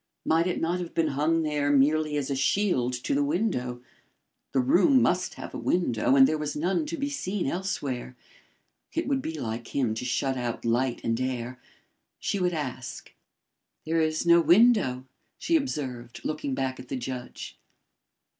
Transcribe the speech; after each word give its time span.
Might 0.25 0.47
it 0.47 0.59
not 0.59 0.79
have 0.79 0.95
been 0.95 1.09
hung 1.09 1.43
there 1.43 1.69
merely 1.69 2.17
as 2.17 2.31
a 2.31 2.35
shield 2.35 2.91
to 2.93 3.13
the 3.13 3.23
window. 3.23 3.83
The 4.51 4.59
room 4.59 4.99
must 4.99 5.35
have 5.35 5.53
a 5.53 5.59
window 5.59 6.15
and 6.15 6.27
there 6.27 6.39
was 6.39 6.55
none 6.55 6.87
to 6.87 6.97
be 6.97 7.07
seen 7.07 7.45
elsewhere. 7.45 8.15
It 8.93 9.07
would 9.07 9.21
be 9.21 9.39
like 9.39 9.75
him 9.75 9.93
to 9.93 10.03
shut 10.03 10.37
out 10.37 10.65
light 10.65 11.01
and 11.03 11.21
air. 11.21 11.59
She 12.19 12.39
would 12.39 12.53
ask. 12.55 13.13
"There 13.85 14.01
is 14.01 14.25
no 14.25 14.41
window," 14.41 15.05
she 15.37 15.55
observed, 15.55 16.21
looking 16.23 16.55
back 16.55 16.79
at 16.79 16.87
the 16.87 16.97
judge. 16.97 17.59